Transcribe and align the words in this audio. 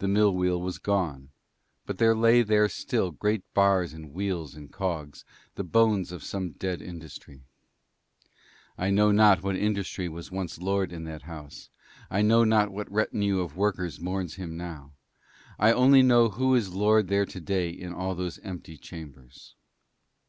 The 0.00 0.08
mill 0.08 0.34
wheel 0.34 0.60
was 0.60 0.78
gone, 0.78 1.28
but 1.86 1.98
there 1.98 2.16
lay 2.16 2.42
there 2.42 2.68
still 2.68 3.12
great 3.12 3.44
bars 3.54 3.92
and 3.92 4.12
wheels 4.12 4.56
and 4.56 4.68
cogs, 4.72 5.24
the 5.54 5.62
bones 5.62 6.10
of 6.10 6.24
some 6.24 6.54
dead 6.54 6.82
industry. 6.82 7.40
I 8.76 8.90
know 8.90 9.12
not 9.12 9.44
what 9.44 9.54
industry 9.54 10.08
was 10.08 10.32
once 10.32 10.58
lord 10.58 10.90
in 10.92 11.04
that 11.04 11.22
house, 11.22 11.70
I 12.10 12.20
know 12.20 12.42
not 12.42 12.72
what 12.72 12.90
retinue 12.90 13.38
of 13.38 13.56
workers 13.56 14.00
mourns 14.00 14.34
him 14.34 14.56
now; 14.56 14.90
I 15.56 15.72
only 15.72 16.02
know 16.02 16.30
who 16.30 16.56
is 16.56 16.74
lord 16.74 17.06
there 17.06 17.24
today 17.24 17.70
in 17.70 17.92
all 17.94 18.16
those 18.16 18.40
empty 18.40 18.76
chambers. 18.76 19.54